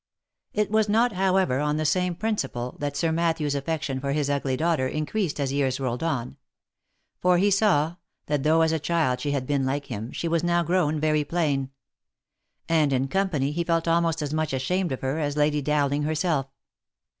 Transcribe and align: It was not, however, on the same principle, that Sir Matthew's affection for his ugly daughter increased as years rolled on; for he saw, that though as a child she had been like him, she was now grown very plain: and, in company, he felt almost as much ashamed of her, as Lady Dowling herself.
It 0.51 0.71
was 0.71 0.89
not, 0.89 1.11
however, 1.11 1.59
on 1.59 1.77
the 1.77 1.85
same 1.85 2.15
principle, 2.15 2.75
that 2.79 2.97
Sir 2.97 3.11
Matthew's 3.11 3.53
affection 3.53 3.99
for 3.99 4.13
his 4.13 4.31
ugly 4.31 4.57
daughter 4.57 4.87
increased 4.87 5.39
as 5.39 5.53
years 5.53 5.79
rolled 5.79 6.01
on; 6.01 6.37
for 7.19 7.37
he 7.37 7.51
saw, 7.51 7.97
that 8.25 8.41
though 8.41 8.61
as 8.61 8.71
a 8.71 8.79
child 8.79 9.19
she 9.21 9.29
had 9.29 9.45
been 9.45 9.63
like 9.63 9.91
him, 9.91 10.11
she 10.11 10.27
was 10.27 10.43
now 10.43 10.63
grown 10.63 10.99
very 10.99 11.23
plain: 11.23 11.69
and, 12.67 12.91
in 12.91 13.09
company, 13.09 13.51
he 13.51 13.63
felt 13.63 13.87
almost 13.87 14.23
as 14.23 14.33
much 14.33 14.53
ashamed 14.53 14.91
of 14.91 15.01
her, 15.01 15.19
as 15.19 15.37
Lady 15.37 15.61
Dowling 15.61 16.01
herself. 16.01 16.47